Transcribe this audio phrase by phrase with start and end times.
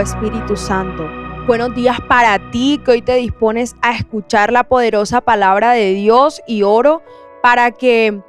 [0.00, 1.08] Espíritu Santo.
[1.46, 6.42] Buenos días para ti que hoy te dispones a escuchar la poderosa palabra de Dios
[6.46, 7.02] y oro
[7.42, 8.20] para que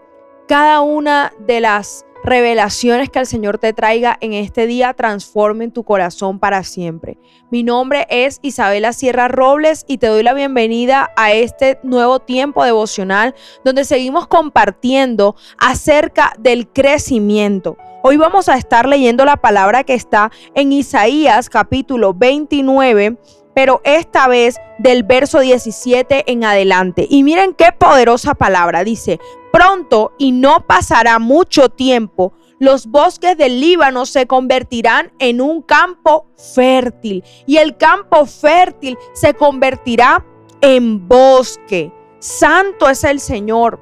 [0.48, 5.84] cada una de las revelaciones que el Señor te traiga en este día transformen tu
[5.84, 7.18] corazón para siempre.
[7.50, 12.64] Mi nombre es Isabela Sierra Robles y te doy la bienvenida a este nuevo tiempo
[12.64, 17.78] devocional donde seguimos compartiendo acerca del crecimiento.
[18.04, 23.18] Hoy vamos a estar leyendo la palabra que está en Isaías capítulo 29
[23.54, 27.08] pero esta vez del verso 17 en adelante.
[27.10, 28.84] Y miren qué poderosa palabra.
[28.84, 29.20] Dice,
[29.52, 36.28] pronto y no pasará mucho tiempo, los bosques del Líbano se convertirán en un campo
[36.36, 40.24] fértil y el campo fértil se convertirá
[40.62, 41.92] en bosque.
[42.20, 43.80] Santo es el Señor.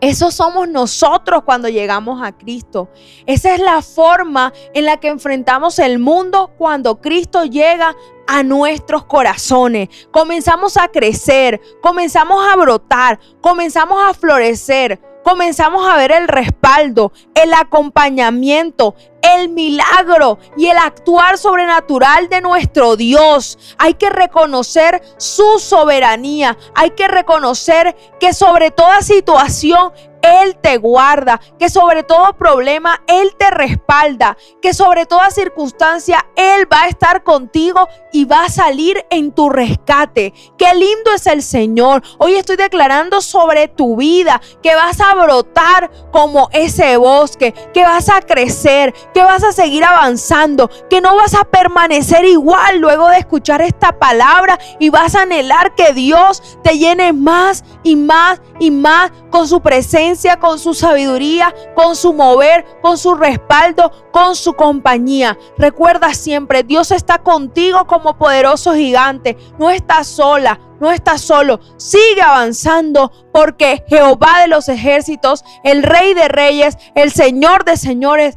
[0.00, 2.88] Eso somos nosotros cuando llegamos a Cristo.
[3.24, 7.94] Esa es la forma en la que enfrentamos el mundo cuando Cristo llega
[8.26, 9.88] a nuestros corazones.
[10.10, 17.54] Comenzamos a crecer, comenzamos a brotar, comenzamos a florecer, comenzamos a ver el respaldo, el
[17.54, 23.58] acompañamiento, el milagro y el actuar sobrenatural de nuestro Dios.
[23.78, 26.56] Hay que reconocer su soberanía.
[26.74, 33.34] Hay que reconocer que sobre toda situación él te guarda, que sobre todo problema Él
[33.36, 39.04] te respalda, que sobre toda circunstancia Él va a estar contigo y va a salir
[39.10, 40.32] en tu rescate.
[40.56, 42.02] Qué lindo es el Señor.
[42.18, 48.08] Hoy estoy declarando sobre tu vida que vas a brotar como ese bosque, que vas
[48.08, 53.18] a crecer, que vas a seguir avanzando, que no vas a permanecer igual luego de
[53.18, 58.70] escuchar esta palabra y vas a anhelar que Dios te llene más y más y
[58.70, 60.02] más con su presencia
[60.38, 65.38] con su sabiduría, con su mover, con su respaldo, con su compañía.
[65.58, 69.36] Recuerda siempre, Dios está contigo como poderoso gigante.
[69.58, 71.60] No estás sola, no estás solo.
[71.76, 78.36] Sigue avanzando porque Jehová de los ejércitos, el Rey de Reyes, el Señor de Señores,